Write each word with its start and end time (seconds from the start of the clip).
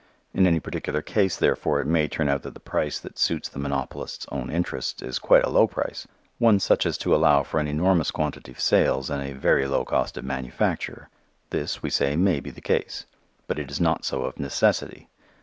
In 0.33 0.47
any 0.47 0.59
particular 0.59 1.03
case, 1.03 1.37
therefore, 1.37 1.79
it 1.79 1.85
may 1.85 2.07
turn 2.07 2.27
out 2.27 2.41
that 2.41 2.55
the 2.55 2.59
price 2.59 2.99
that 2.99 3.19
suits 3.19 3.47
the 3.47 3.59
monopolist's 3.59 4.25
own 4.31 4.49
interest 4.49 5.03
is 5.03 5.19
quite 5.19 5.43
a 5.43 5.49
low 5.49 5.67
price, 5.67 6.07
one 6.39 6.59
such 6.59 6.87
as 6.87 6.97
to 6.97 7.13
allow 7.13 7.43
for 7.43 7.59
an 7.59 7.67
enormous 7.67 8.09
quantity 8.09 8.51
of 8.51 8.59
sales 8.59 9.11
and 9.11 9.21
a 9.21 9.33
very 9.37 9.67
low 9.67 9.85
cost 9.85 10.17
of 10.17 10.25
manufacture. 10.25 11.09
This, 11.51 11.83
we 11.83 11.91
say, 11.91 12.15
may 12.15 12.39
be 12.39 12.49
the 12.49 12.61
case. 12.61 13.05
But 13.45 13.59
it 13.59 13.69
is 13.69 13.79
not 13.79 14.03
so 14.03 14.23
of 14.23 14.39
necessity. 14.39 15.07